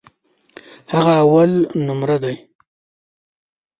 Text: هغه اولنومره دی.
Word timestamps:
هغه 0.93 1.13
اولنومره 1.25 2.17
دی. 2.23 2.35